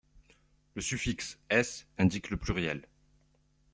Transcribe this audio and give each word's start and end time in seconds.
La 0.75 0.81
suffixe 0.81 1.37
-s 1.51 1.85
indique 1.99 2.31
le 2.31 2.37
pluriel. 2.37 2.87